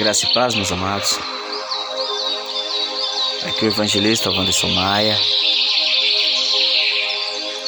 Graça 0.00 0.24
e 0.24 0.32
paz, 0.32 0.54
meus 0.54 0.72
amados. 0.72 1.20
Aqui 3.46 3.66
é 3.66 3.68
o 3.68 3.70
evangelista 3.70 4.30
Wanderson 4.30 4.68
Maia. 4.68 5.14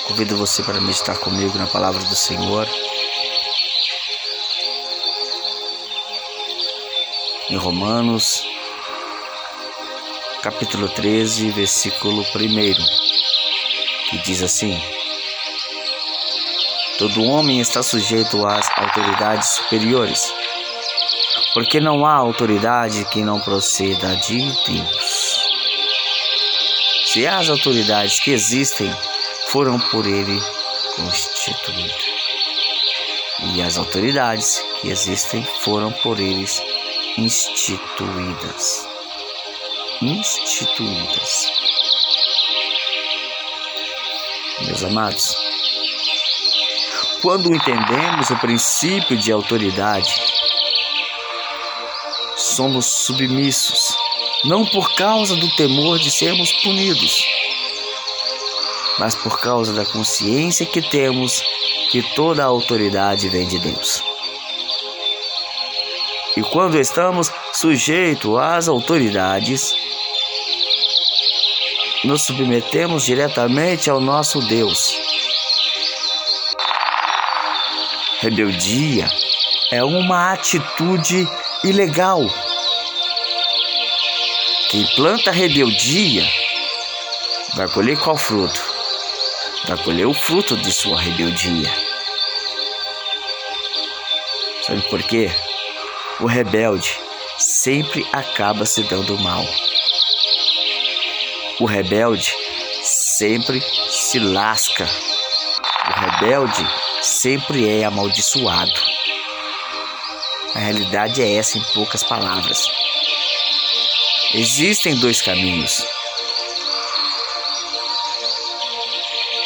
Convido 0.08 0.38
você 0.38 0.62
para 0.62 0.80
meditar 0.80 1.18
comigo 1.18 1.58
na 1.58 1.66
palavra 1.66 2.02
do 2.02 2.16
Senhor. 2.16 2.66
Em 7.50 7.56
Romanos, 7.58 8.46
capítulo 10.40 10.88
13, 10.88 11.50
versículo 11.50 12.22
1, 12.22 12.24
que 14.08 14.18
diz 14.24 14.42
assim: 14.42 14.82
Todo 16.96 17.24
homem 17.24 17.60
está 17.60 17.82
sujeito 17.82 18.46
às 18.46 18.70
autoridades 18.78 19.50
superiores 19.50 20.32
porque 21.54 21.80
não 21.80 22.06
há 22.06 22.14
autoridade 22.14 23.04
que 23.06 23.22
não 23.22 23.40
proceda 23.40 24.16
de 24.16 24.38
Deus. 24.38 25.42
Se 27.06 27.26
as 27.26 27.50
autoridades 27.50 28.20
que 28.20 28.30
existem 28.30 28.90
foram 29.48 29.78
por 29.78 30.06
ele 30.06 30.40
constituídas, 30.96 32.12
e 33.54 33.60
as 33.60 33.76
autoridades 33.76 34.64
que 34.80 34.88
existem 34.88 35.42
foram 35.60 35.92
por 35.92 36.18
eles 36.18 36.62
instituídas. 37.18 38.86
Instituídas. 40.00 41.52
Meus 44.62 44.84
amados, 44.84 45.36
quando 47.20 47.54
entendemos 47.54 48.30
o 48.30 48.36
princípio 48.38 49.16
de 49.16 49.32
autoridade, 49.32 50.31
somos 52.52 52.86
submissos, 52.86 53.96
não 54.44 54.64
por 54.66 54.94
causa 54.94 55.34
do 55.36 55.48
temor 55.56 55.98
de 55.98 56.10
sermos 56.10 56.52
punidos, 56.52 57.24
mas 58.98 59.14
por 59.14 59.40
causa 59.40 59.72
da 59.72 59.84
consciência 59.84 60.66
que 60.66 60.82
temos 60.82 61.42
que 61.90 62.02
toda 62.14 62.42
a 62.42 62.46
autoridade 62.46 63.28
vem 63.28 63.46
de 63.46 63.58
Deus. 63.58 64.02
E 66.36 66.42
quando 66.42 66.78
estamos 66.78 67.30
sujeitos 67.52 68.38
às 68.38 68.68
autoridades, 68.68 69.74
nos 72.04 72.22
submetemos 72.22 73.04
diretamente 73.04 73.90
ao 73.90 74.00
nosso 74.00 74.40
Deus. 74.40 74.96
Rebeldia 78.20 79.10
é 79.70 79.82
uma 79.84 80.32
atitude 80.32 81.28
ilegal. 81.64 82.22
Quem 84.72 84.86
planta 84.96 85.30
rebeldia 85.30 86.26
vai 87.56 87.68
colher 87.68 87.98
qual 87.98 88.16
fruto? 88.16 88.58
Vai 89.68 89.76
colher 89.84 90.06
o 90.06 90.14
fruto 90.14 90.56
de 90.56 90.72
sua 90.72 90.98
rebeldia. 90.98 91.70
Sabe 94.66 94.80
por 94.88 95.02
quê? 95.02 95.30
O 96.20 96.26
rebelde 96.26 96.98
sempre 97.36 98.08
acaba 98.14 98.64
se 98.64 98.82
dando 98.84 99.18
mal. 99.18 99.44
O 101.60 101.66
rebelde 101.66 102.34
sempre 102.82 103.62
se 103.90 104.18
lasca. 104.18 104.88
O 105.86 106.00
rebelde 106.00 106.66
sempre 107.02 107.68
é 107.68 107.84
amaldiçoado. 107.84 108.80
A 110.54 110.60
realidade 110.60 111.20
é 111.20 111.34
essa 111.34 111.58
em 111.58 111.62
poucas 111.74 112.02
palavras. 112.02 112.81
Existem 114.34 114.96
dois 114.96 115.20
caminhos. 115.20 115.84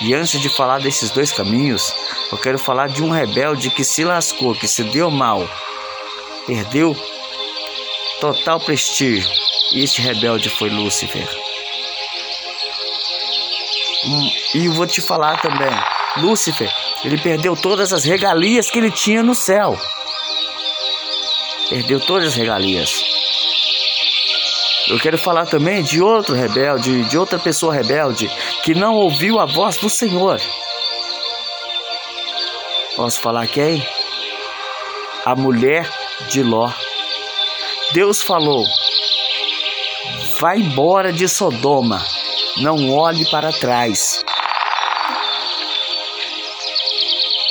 E 0.03 0.15
antes 0.15 0.41
de 0.41 0.49
falar 0.49 0.78
desses 0.81 1.11
dois 1.11 1.33
caminhos, 1.33 1.94
eu 2.31 2.38
quero 2.38 2.59
falar 2.59 2.88
de 2.88 3.03
um 3.03 3.11
rebelde 3.11 3.71
que 3.71 3.83
se 3.83 4.05
lascou, 4.05 4.55
que 4.55 4.69
se 4.69 4.84
deu 4.84 5.11
mal, 5.11 5.49
perdeu 6.47 6.97
total 8.21 8.61
prestígio. 8.61 9.28
E 9.72 9.83
este 9.83 10.00
rebelde 10.00 10.49
foi 10.49 10.71
Lúcifer. 10.71 11.28
Hum, 14.05 14.31
e 14.55 14.69
vou 14.69 14.87
te 14.87 15.00
falar 15.00 15.41
também, 15.41 15.71
Lúcifer, 16.19 16.72
ele 17.05 17.19
perdeu 17.19 17.56
todas 17.56 17.93
as 17.93 18.05
regalias 18.05 18.71
que 18.71 18.78
ele 18.78 18.91
tinha 18.91 19.22
no 19.22 19.34
céu 19.34 19.77
perdeu 21.69 22.00
todas 22.00 22.28
as 22.28 22.34
regalias. 22.34 23.16
Eu 24.89 24.99
quero 25.01 25.19
falar 25.19 25.47
também 25.47 25.83
de 25.83 26.01
outro 26.01 26.35
rebelde, 26.35 27.05
de 27.05 27.19
outra 27.19 27.39
pessoa 27.39 27.75
rebelde 27.75 28.29
que 28.63 28.75
não 28.75 28.95
ouviu 28.95 29.41
a 29.41 29.45
voz 29.45 29.77
do 29.79 29.91
Senhor. 29.91 30.41
Posso 32.95 33.21
falar 33.21 33.47
quem? 33.49 33.87
A 35.25 35.35
mulher 35.35 35.89
de 36.29 36.43
Ló. 36.43 36.71
Deus 37.93 38.23
falou: 38.23 38.65
Vá 40.39 40.57
embora 40.57 41.13
de 41.13 41.29
Sodoma, 41.29 42.05
não 42.59 42.93
olhe 42.95 43.29
para 43.31 43.53
trás. 43.53 44.25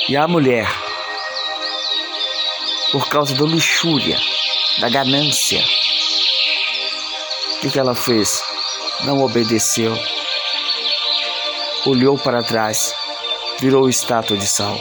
E 0.08 0.16
a 0.16 0.26
mulher 0.26 0.66
por 2.92 3.08
causa 3.08 3.34
da 3.34 3.44
luxúria, 3.44 4.18
da 4.80 4.88
ganância. 4.88 5.62
Que, 7.66 7.72
que 7.72 7.78
ela 7.80 7.96
fez? 7.96 8.44
Não 9.02 9.24
obedeceu, 9.24 9.92
olhou 11.84 12.16
para 12.16 12.40
trás, 12.40 12.94
virou 13.58 13.88
estátua 13.88 14.36
de 14.36 14.46
sal. 14.46 14.78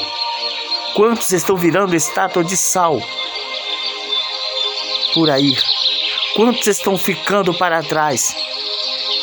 Quantos 0.94 1.32
estão 1.32 1.58
virando 1.58 1.96
estátua 1.96 2.44
de 2.44 2.56
sal 2.56 3.02
por 5.16 5.32
aí? 5.32 5.58
Quantos 6.36 6.68
estão 6.68 6.96
ficando 6.96 7.56
para 7.56 7.82
trás? 7.82 8.36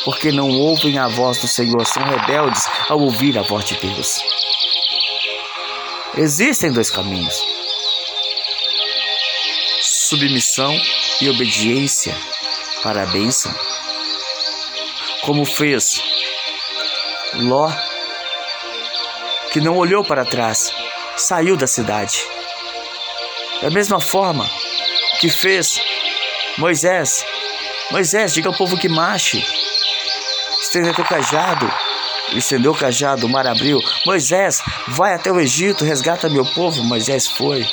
Porque 0.03 0.29
não 0.29 0.49
ouvem 0.49 0.97
a 0.97 1.07
voz 1.07 1.37
do 1.37 1.47
Senhor, 1.47 1.85
são 1.85 2.03
rebeldes 2.03 2.67
ao 2.89 2.99
ouvir 2.99 3.39
a 3.39 3.43
voz 3.43 3.63
de 3.63 3.75
Deus. 3.77 4.19
Existem 6.17 6.69
dois 6.69 6.89
caminhos 6.89 7.45
submissão 9.81 10.75
e 11.21 11.29
obediência 11.29 12.13
para 12.83 13.03
a 13.03 13.05
bênção. 13.07 13.53
Como 15.21 15.45
fez 15.45 16.01
Ló, 17.33 17.71
que 19.51 19.61
não 19.61 19.77
olhou 19.77 20.03
para 20.03 20.25
trás, 20.25 20.71
saiu 21.15 21.55
da 21.55 21.65
cidade. 21.65 22.27
Da 23.61 23.69
mesma 23.69 23.99
forma 23.99 24.45
que 25.19 25.29
fez 25.29 25.81
Moisés. 26.57 27.25
Moisés, 27.89 28.33
diga 28.33 28.49
ao 28.49 28.55
povo 28.55 28.77
que 28.77 28.89
marche. 28.89 29.43
Estenda 30.61 30.93
teu 30.93 31.05
cajado. 31.05 31.71
Estendeu 32.33 32.71
o 32.71 32.77
cajado, 32.77 33.25
o 33.25 33.29
mar 33.29 33.47
abriu. 33.47 33.79
Moisés, 34.05 34.61
vai 34.87 35.13
até 35.13 35.31
o 35.31 35.39
Egito, 35.39 35.85
resgata 35.85 36.29
meu 36.29 36.45
povo. 36.45 36.83
Moisés 36.83 37.27
foi. 37.27 37.65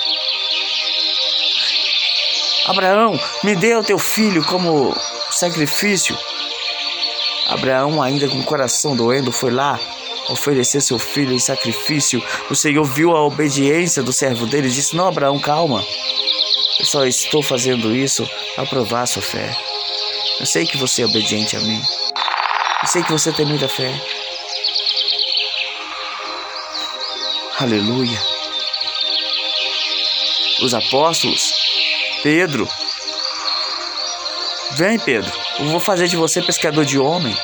Abraão, 2.70 3.18
me 3.42 3.56
dê 3.56 3.74
o 3.74 3.82
teu 3.82 3.98
filho 3.98 4.44
como 4.44 4.96
sacrifício. 5.32 6.16
Abraão, 7.48 8.00
ainda 8.00 8.28
com 8.28 8.38
o 8.38 8.44
coração 8.44 8.94
doendo, 8.94 9.32
foi 9.32 9.50
lá 9.50 9.76
oferecer 10.28 10.80
seu 10.80 10.96
filho 10.96 11.32
em 11.32 11.38
sacrifício. 11.40 12.22
O 12.48 12.54
Senhor 12.54 12.84
viu 12.84 13.16
a 13.16 13.26
obediência 13.26 14.04
do 14.04 14.12
servo 14.12 14.46
dele 14.46 14.68
e 14.68 14.70
disse: 14.70 14.94
Não, 14.94 15.08
Abraão, 15.08 15.36
calma. 15.40 15.84
Eu 16.78 16.86
só 16.86 17.04
estou 17.04 17.42
fazendo 17.42 17.92
isso 17.92 18.24
para 18.54 18.64
provar 18.66 19.06
sua 19.06 19.20
fé. 19.20 19.52
Eu 20.38 20.46
sei 20.46 20.64
que 20.64 20.76
você 20.76 21.02
é 21.02 21.06
obediente 21.06 21.56
a 21.56 21.60
mim. 21.60 21.82
Eu 22.82 22.88
sei 22.88 23.02
que 23.02 23.10
você 23.10 23.32
tem 23.32 23.46
muita 23.46 23.68
fé. 23.68 23.92
Aleluia. 27.58 28.22
Os 30.62 30.72
apóstolos 30.72 31.59
Pedro, 32.22 32.68
vem 34.72 34.98
Pedro, 34.98 35.32
eu 35.58 35.66
vou 35.66 35.80
fazer 35.80 36.06
de 36.06 36.16
você 36.16 36.42
pescador 36.42 36.84
de 36.84 36.98
homem. 36.98 37.34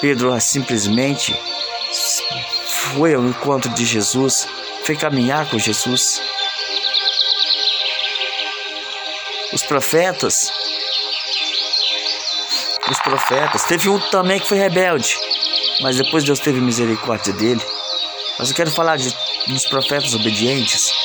Pedro 0.00 0.40
simplesmente 0.40 1.34
foi 2.66 3.14
ao 3.14 3.24
encontro 3.24 3.70
de 3.70 3.84
Jesus, 3.84 4.46
foi 4.84 4.94
caminhar 4.94 5.50
com 5.50 5.58
Jesus. 5.58 6.22
Os 9.52 9.62
profetas, 9.64 10.52
os 12.88 12.98
profetas, 13.00 13.64
teve 13.64 13.88
um 13.88 13.98
também 14.10 14.38
que 14.38 14.46
foi 14.46 14.58
rebelde, 14.58 15.18
mas 15.80 15.96
depois 15.96 16.22
Deus 16.22 16.38
teve 16.38 16.60
misericórdia 16.60 17.32
dele. 17.32 17.62
Mas 18.38 18.48
eu 18.48 18.54
quero 18.54 18.70
falar 18.70 18.96
de, 18.96 19.12
dos 19.48 19.66
profetas 19.66 20.14
obedientes. 20.14 21.01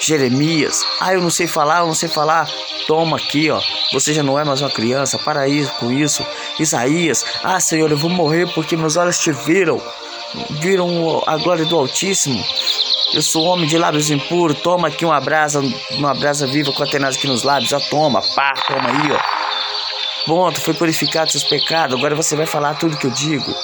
Jeremias, 0.00 0.82
ah, 0.98 1.12
eu 1.12 1.20
não 1.20 1.30
sei 1.30 1.46
falar, 1.46 1.80
eu 1.80 1.86
não 1.86 1.94
sei 1.94 2.08
falar. 2.08 2.48
Toma 2.86 3.18
aqui, 3.18 3.50
ó. 3.50 3.60
Você 3.92 4.14
já 4.14 4.22
não 4.22 4.38
é 4.38 4.44
mais 4.44 4.62
uma 4.62 4.70
criança, 4.70 5.18
para 5.18 5.40
aí 5.40 5.66
com 5.78 5.92
isso. 5.92 6.24
Isaías, 6.58 7.24
ah, 7.44 7.60
Senhor, 7.60 7.90
eu 7.90 7.96
vou 7.96 8.10
morrer 8.10 8.50
porque 8.54 8.76
meus 8.76 8.96
olhos 8.96 9.18
te 9.18 9.30
viram. 9.30 9.80
Viram 10.50 11.22
a 11.26 11.36
glória 11.36 11.64
do 11.64 11.76
Altíssimo. 11.76 12.42
Eu 13.12 13.22
sou 13.22 13.44
homem 13.44 13.66
de 13.66 13.76
lábios 13.76 14.10
impuros. 14.10 14.58
Toma 14.60 14.88
aqui 14.88 15.04
uma 15.04 15.20
brasa, 15.20 15.60
uma 15.92 16.14
brasa 16.14 16.46
viva 16.46 16.72
com 16.72 16.82
a 16.82 16.86
tenaz 16.86 17.16
aqui 17.16 17.26
nos 17.26 17.42
lábios. 17.42 17.70
Já 17.70 17.80
toma, 17.80 18.22
pá, 18.34 18.54
toma 18.66 18.88
aí, 18.88 19.12
ó. 19.12 19.40
Ponto, 20.26 20.60
foi 20.60 20.74
purificado 20.74 21.30
seus 21.30 21.44
pecados. 21.44 21.98
Agora 21.98 22.14
você 22.14 22.36
vai 22.36 22.46
falar 22.46 22.74
tudo 22.74 22.96
que 22.96 23.06
eu 23.06 23.10
digo. 23.10 23.54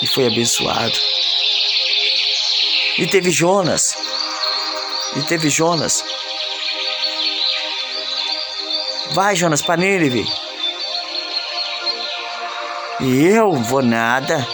E 0.00 0.06
foi 0.06 0.26
abençoado. 0.26 0.98
E 2.98 3.06
teve 3.06 3.30
Jonas. 3.30 3.96
E 5.16 5.22
teve 5.22 5.48
Jonas. 5.48 6.04
Vai, 9.12 9.34
Jonas, 9.34 9.62
para 9.62 9.76
Nínive. 9.76 10.26
E 13.00 13.26
eu 13.26 13.52
vou 13.52 13.82
nada. 13.82 14.46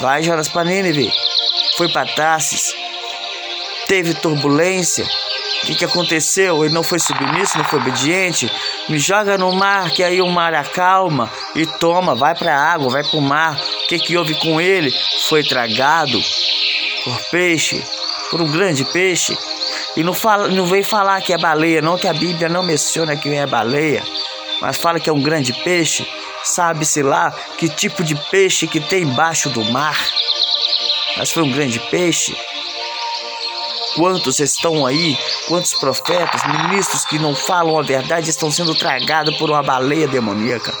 Vai, 0.00 0.22
Jonas, 0.22 0.48
para 0.48 0.64
Nínive. 0.64 1.12
Foi 1.76 1.88
para 1.88 2.10
Tarsis. 2.14 2.74
Teve 3.86 4.14
turbulência. 4.14 5.04
O 5.62 5.66
que, 5.66 5.74
que 5.74 5.84
aconteceu? 5.84 6.64
Ele 6.64 6.72
não 6.72 6.82
foi 6.82 6.98
submisso, 6.98 7.58
não 7.58 7.64
foi 7.64 7.80
obediente. 7.80 8.50
Me 8.88 8.98
joga 8.98 9.36
no 9.36 9.52
mar, 9.52 9.90
que 9.90 10.02
aí 10.02 10.22
o 10.22 10.28
mar 10.28 10.54
acalma. 10.54 11.30
E 11.54 11.66
toma, 11.66 12.14
vai 12.14 12.34
para 12.34 12.56
a 12.56 12.72
água, 12.72 12.88
vai 12.88 13.04
para 13.04 13.18
o 13.18 13.22
mar. 13.22 13.60
O 13.60 13.88
que, 13.88 13.98
que 13.98 14.16
houve 14.16 14.34
com 14.36 14.60
ele? 14.60 14.90
Foi 15.28 15.44
tragado 15.44 16.18
por 17.04 17.20
peixe, 17.30 17.84
por 18.30 18.40
um 18.40 18.50
grande 18.50 18.84
peixe. 18.86 19.36
E 20.00 20.02
não, 20.02 20.14
fala, 20.14 20.48
não 20.48 20.64
vem 20.64 20.82
falar 20.82 21.20
que 21.20 21.30
é 21.30 21.36
baleia, 21.36 21.82
não, 21.82 21.98
que 21.98 22.08
a 22.08 22.14
Bíblia 22.14 22.48
não 22.48 22.62
menciona 22.62 23.14
que 23.18 23.28
é 23.34 23.46
baleia, 23.46 24.02
mas 24.58 24.78
fala 24.78 24.98
que 24.98 25.10
é 25.10 25.12
um 25.12 25.20
grande 25.20 25.52
peixe. 25.52 26.08
Sabe-se 26.42 27.02
lá 27.02 27.30
que 27.58 27.68
tipo 27.68 28.02
de 28.02 28.14
peixe 28.30 28.66
que 28.66 28.80
tem 28.80 29.02
embaixo 29.02 29.50
do 29.50 29.62
mar. 29.66 30.02
Mas 31.18 31.30
foi 31.30 31.42
um 31.42 31.52
grande 31.52 31.78
peixe. 31.90 32.34
Quantos 33.94 34.40
estão 34.40 34.86
aí, 34.86 35.18
quantos 35.46 35.74
profetas, 35.74 36.46
ministros 36.46 37.04
que 37.04 37.18
não 37.18 37.36
falam 37.36 37.78
a 37.78 37.82
verdade 37.82 38.30
estão 38.30 38.50
sendo 38.50 38.74
tragados 38.74 39.36
por 39.36 39.50
uma 39.50 39.62
baleia 39.62 40.08
demoníaca? 40.08 40.72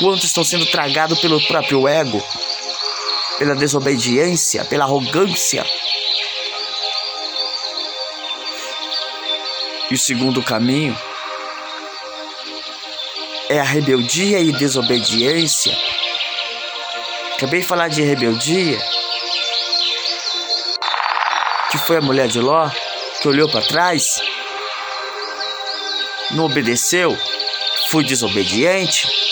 Quantos 0.00 0.24
estão 0.24 0.44
sendo 0.44 0.66
tragados 0.66 1.18
pelo 1.18 1.40
próprio 1.46 1.88
ego? 1.88 2.22
Pela 3.42 3.56
desobediência, 3.56 4.64
pela 4.66 4.84
arrogância. 4.84 5.66
E 9.90 9.94
o 9.94 9.98
segundo 9.98 10.40
caminho 10.44 10.96
é 13.48 13.58
a 13.58 13.64
rebeldia 13.64 14.38
e 14.38 14.52
desobediência. 14.52 15.76
Acabei 17.34 17.62
de 17.62 17.66
falar 17.66 17.88
de 17.88 18.00
rebeldia, 18.02 18.78
que 21.72 21.78
foi 21.78 21.96
a 21.96 22.00
mulher 22.00 22.28
de 22.28 22.38
Ló 22.38 22.70
que 23.20 23.26
olhou 23.26 23.48
para 23.48 23.66
trás, 23.66 24.20
não 26.30 26.44
obedeceu, 26.44 27.18
foi 27.90 28.04
desobediente. 28.04 29.31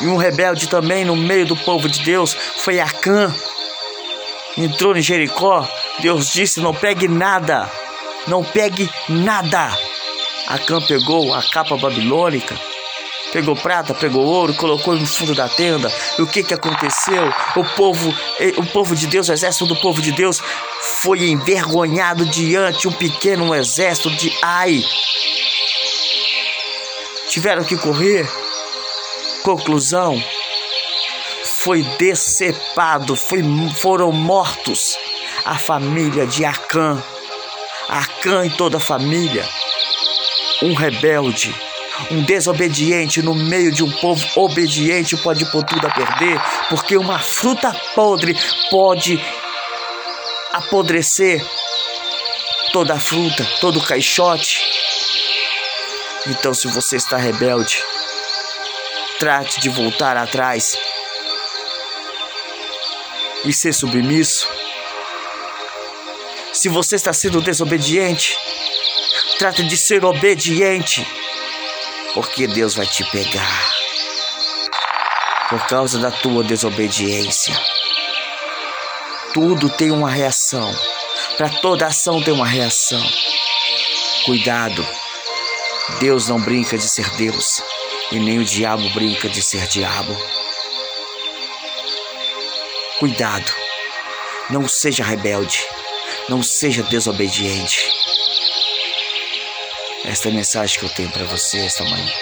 E 0.00 0.06
um 0.06 0.16
rebelde 0.16 0.68
também 0.68 1.04
no 1.04 1.16
meio 1.16 1.46
do 1.46 1.56
povo 1.56 1.88
de 1.88 2.02
Deus 2.02 2.36
foi 2.58 2.78
Acã. 2.78 3.34
Entrou 4.56 4.96
em 4.96 5.02
Jericó. 5.02 5.68
Deus 6.00 6.32
disse: 6.32 6.60
Não 6.60 6.74
pegue 6.74 7.08
nada. 7.08 7.70
Não 8.26 8.44
pegue 8.44 8.88
nada. 9.08 9.70
Acã 10.46 10.80
pegou 10.80 11.34
a 11.34 11.42
capa 11.42 11.76
babilônica. 11.76 12.58
Pegou 13.32 13.54
prata, 13.54 13.92
pegou 13.92 14.24
ouro, 14.24 14.54
colocou 14.54 14.94
no 14.96 15.06
fundo 15.06 15.34
da 15.34 15.48
tenda. 15.48 15.92
E 16.18 16.22
o 16.22 16.26
que 16.26 16.42
que 16.42 16.54
aconteceu? 16.54 17.30
O 17.56 17.64
povo, 17.76 18.14
o 18.56 18.66
povo 18.66 18.94
de 18.94 19.06
Deus, 19.06 19.28
o 19.28 19.32
exército 19.32 19.66
do 19.66 19.76
povo 19.76 20.00
de 20.00 20.12
Deus 20.12 20.40
foi 21.02 21.28
envergonhado 21.28 22.24
diante 22.24 22.88
um 22.88 22.92
pequeno 22.92 23.54
exército 23.54 24.10
de 24.10 24.32
Ai. 24.42 24.82
Tiveram 27.28 27.64
que 27.64 27.76
correr 27.76 28.26
Conclusão: 29.48 30.22
foi 31.62 31.82
decepado, 31.98 33.16
foi, 33.16 33.42
foram 33.80 34.12
mortos 34.12 34.98
a 35.42 35.56
família 35.56 36.26
de 36.26 36.44
Acã, 36.44 37.02
Acã 37.88 38.44
e 38.44 38.50
toda 38.50 38.76
a 38.76 38.80
família. 38.80 39.48
Um 40.62 40.74
rebelde, 40.74 41.56
um 42.10 42.22
desobediente 42.24 43.22
no 43.22 43.34
meio 43.34 43.72
de 43.72 43.82
um 43.82 43.90
povo 43.90 44.22
obediente 44.36 45.16
pode 45.16 45.50
pôr 45.50 45.64
tudo 45.64 45.86
a 45.86 45.90
perder, 45.92 46.38
porque 46.68 46.98
uma 46.98 47.18
fruta 47.18 47.74
podre 47.94 48.36
pode 48.70 49.18
apodrecer 50.52 51.42
toda 52.70 52.92
a 52.92 53.00
fruta, 53.00 53.48
todo 53.62 53.78
o 53.78 53.82
caixote. 53.82 54.60
Então, 56.26 56.52
se 56.52 56.68
você 56.68 56.96
está 56.96 57.16
rebelde, 57.16 57.82
Trate 59.18 59.60
de 59.60 59.68
voltar 59.68 60.16
atrás 60.16 60.76
e 63.44 63.52
ser 63.52 63.72
submisso. 63.72 64.48
Se 66.52 66.68
você 66.68 66.94
está 66.94 67.12
sendo 67.12 67.40
desobediente, 67.40 68.38
trate 69.36 69.64
de 69.64 69.76
ser 69.76 70.04
obediente, 70.04 71.04
porque 72.14 72.46
Deus 72.46 72.76
vai 72.76 72.86
te 72.86 73.02
pegar 73.10 73.72
por 75.48 75.66
causa 75.66 75.98
da 75.98 76.12
tua 76.12 76.44
desobediência. 76.44 77.60
Tudo 79.34 79.68
tem 79.68 79.90
uma 79.90 80.10
reação. 80.10 80.72
Para 81.36 81.48
toda 81.48 81.86
ação 81.86 82.22
tem 82.22 82.32
uma 82.32 82.46
reação. 82.46 83.02
Cuidado. 84.24 84.86
Deus 85.98 86.28
não 86.28 86.40
brinca 86.40 86.78
de 86.78 86.88
ser 86.88 87.08
Deus 87.16 87.62
e 88.10 88.18
nem 88.18 88.38
o 88.38 88.44
diabo 88.44 88.88
brinca 88.90 89.28
de 89.28 89.42
ser 89.42 89.66
diabo. 89.66 90.16
Cuidado, 92.98 93.52
não 94.50 94.66
seja 94.66 95.04
rebelde, 95.04 95.64
não 96.28 96.42
seja 96.42 96.82
desobediente. 96.82 97.90
Esta 100.04 100.28
é 100.28 100.32
a 100.32 100.34
mensagem 100.34 100.78
que 100.78 100.84
eu 100.86 100.90
tenho 100.90 101.10
para 101.10 101.24
você 101.24 101.58
esta 101.58 101.84
manhã. 101.84 102.12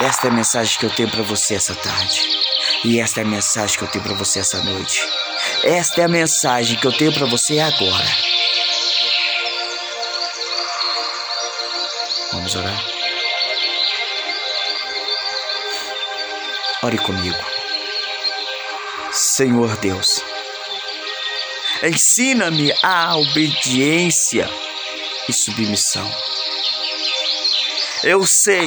Esta 0.00 0.28
é 0.28 0.30
a 0.30 0.34
mensagem 0.34 0.78
que 0.78 0.86
eu 0.86 0.90
tenho 0.90 1.10
para 1.10 1.22
você 1.22 1.54
essa 1.54 1.74
tarde. 1.74 2.22
E 2.84 3.00
esta 3.00 3.20
é 3.20 3.24
a 3.24 3.26
mensagem 3.26 3.76
que 3.76 3.84
eu 3.84 3.88
tenho 3.88 4.04
para 4.04 4.14
você 4.14 4.40
essa 4.40 4.62
noite. 4.62 5.02
Esta 5.62 6.02
é 6.02 6.04
a 6.04 6.08
mensagem 6.08 6.78
que 6.78 6.86
eu 6.86 6.92
tenho 6.92 7.12
para 7.12 7.26
você 7.26 7.58
agora. 7.58 8.08
Vamos 12.32 12.54
orar? 12.54 12.89
Ore 16.82 16.96
comigo. 16.96 17.36
Senhor 19.12 19.76
Deus, 19.76 20.24
ensina-me 21.82 22.72
a 22.82 23.16
obediência 23.18 24.48
e 25.28 25.32
submissão. 25.32 26.10
Eu 28.02 28.24
sei 28.24 28.66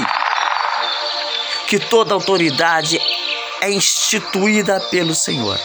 que 1.67 1.79
toda 1.79 2.13
autoridade 2.13 3.00
é 3.62 3.72
instituída 3.72 4.79
pelo 4.91 5.15
Senhor. 5.15 5.60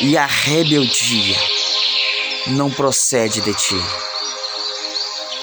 E 0.00 0.18
a 0.18 0.26
rebeldia 0.26 1.38
não 2.48 2.70
procede 2.70 3.40
de 3.40 3.54
ti. 3.54 3.82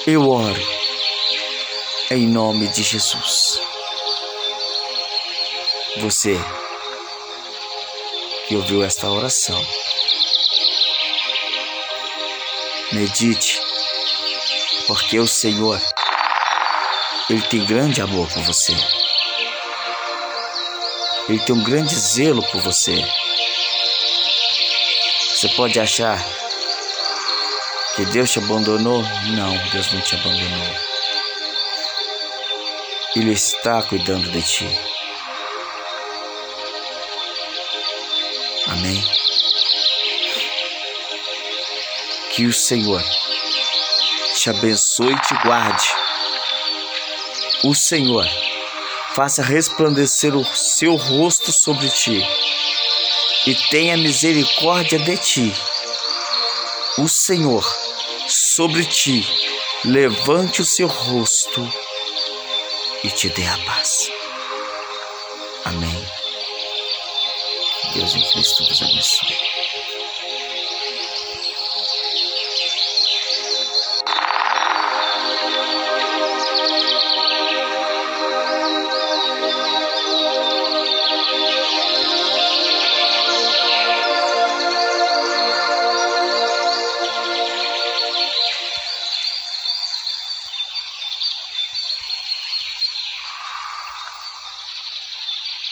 Eu 0.06 0.30
oro 0.30 0.62
em 2.10 2.26
nome 2.28 2.68
de 2.68 2.84
Jesus. 2.84 3.67
Você 6.00 6.38
que 8.46 8.54
ouviu 8.54 8.84
esta 8.84 9.10
oração, 9.10 9.60
medite, 12.92 13.60
porque 14.86 15.18
o 15.18 15.26
Senhor, 15.26 15.80
Ele 17.28 17.42
tem 17.42 17.66
grande 17.66 18.00
amor 18.00 18.28
por 18.28 18.42
você. 18.44 18.76
Ele 21.28 21.40
tem 21.40 21.54
um 21.54 21.64
grande 21.64 21.94
zelo 21.94 22.42
por 22.44 22.60
você. 22.62 23.04
Você 25.34 25.48
pode 25.50 25.80
achar 25.80 26.24
que 27.96 28.04
Deus 28.06 28.30
te 28.30 28.38
abandonou? 28.38 29.02
Não, 29.02 29.58
Deus 29.72 29.92
não 29.92 30.00
te 30.00 30.14
abandonou. 30.14 30.74
Ele 33.16 33.32
está 33.32 33.82
cuidando 33.82 34.30
de 34.30 34.42
ti. 34.42 34.97
Amém. 38.68 39.02
Que 42.30 42.46
o 42.46 42.52
Senhor 42.52 43.02
te 44.34 44.50
abençoe 44.50 45.12
e 45.12 45.20
te 45.20 45.34
guarde. 45.42 45.88
O 47.64 47.74
Senhor 47.74 48.24
faça 49.14 49.42
resplandecer 49.42 50.36
o 50.36 50.44
seu 50.54 50.94
rosto 50.94 51.50
sobre 51.50 51.88
ti 51.88 52.22
e 53.46 53.54
tenha 53.70 53.96
misericórdia 53.96 54.98
de 54.98 55.16
ti. 55.16 55.52
O 56.98 57.08
Senhor 57.08 57.64
sobre 58.28 58.84
ti 58.84 59.26
levante 59.84 60.60
o 60.60 60.64
seu 60.64 60.86
rosto 60.86 61.66
e 63.02 63.10
te 63.10 63.28
dê 63.30 63.46
a 63.46 63.58
paz. 63.58 64.10
Amém. 65.64 65.97
Deus 67.94 68.14
em 68.14 68.20
Cristo 68.30 68.64
vos 68.64 68.82
abençoe. 68.82 69.47